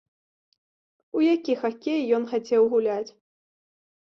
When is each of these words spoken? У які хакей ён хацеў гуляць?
У 1.19 1.21
які 1.35 1.53
хакей 1.65 2.01
ён 2.19 2.25
хацеў 2.33 2.61
гуляць? 2.73 3.11